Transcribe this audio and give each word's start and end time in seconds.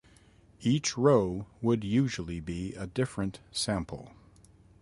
Each 0.61 0.97
row 0.97 1.45
would 1.61 1.83
usually 1.83 2.39
be 2.39 2.73
a 2.73 2.87
different 2.87 3.39
sample. 3.51 4.13